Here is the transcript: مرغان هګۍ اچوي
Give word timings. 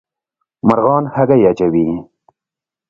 مرغان 0.67 1.03
هګۍ 1.13 1.41
اچوي 1.49 1.85